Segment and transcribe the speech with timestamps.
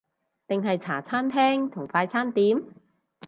[0.47, 2.57] 定係茶餐廳同快餐店？